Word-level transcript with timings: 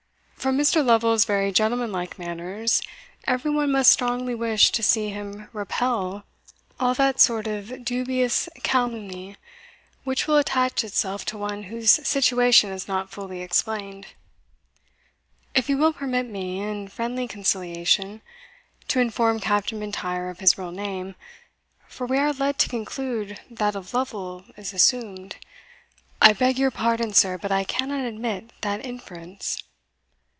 From 0.41 0.57
Mr. 0.57 0.83
Lovel's 0.83 1.25
very 1.25 1.51
gentleman 1.51 1.91
like 1.91 2.17
manners, 2.17 2.81
every 3.27 3.51
one 3.51 3.71
must 3.71 3.91
strongly 3.91 4.33
wish 4.33 4.71
to 4.71 4.81
see 4.81 5.09
him 5.09 5.47
repel 5.53 6.23
all 6.79 6.95
that 6.95 7.19
sort 7.19 7.45
of 7.45 7.85
dubious 7.85 8.49
calumny 8.63 9.37
which 10.03 10.25
will 10.25 10.37
attach 10.37 10.83
itself 10.83 11.25
to 11.25 11.37
one 11.37 11.65
whose 11.65 11.91
situation 11.91 12.71
is 12.71 12.87
not 12.87 13.11
fully 13.11 13.43
explained. 13.43 14.07
If 15.53 15.67
he 15.67 15.75
will 15.75 15.93
permit 15.93 16.25
me, 16.25 16.59
in 16.59 16.87
friendly 16.87 17.27
conciliation, 17.27 18.23
to 18.87 18.99
inform 18.99 19.41
Captain 19.41 19.77
M'Intyre 19.77 20.27
of 20.31 20.39
his 20.39 20.57
real 20.57 20.71
name, 20.71 21.13
for 21.87 22.07
we 22.07 22.17
are 22.17 22.33
led 22.33 22.57
to 22.57 22.67
conclude 22.67 23.39
that 23.51 23.75
of 23.75 23.93
Lovel 23.93 24.45
is 24.57 24.73
assumed" 24.73 25.35
"I 26.19 26.33
beg 26.33 26.57
your 26.57 26.71
pardon, 26.71 27.13
sir, 27.13 27.37
but 27.37 27.51
I 27.51 27.63
cannot 27.63 28.03
admit 28.05 28.51
that 28.61 28.83
inference." 28.83 29.61